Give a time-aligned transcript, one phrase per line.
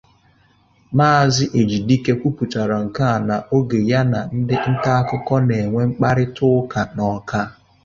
[0.97, 3.17] Maazị Ejidike kwupụtara nke a
[3.55, 7.41] oge ya na ndị ntaakụkọ na-enwe mkparịtaụka n'Awka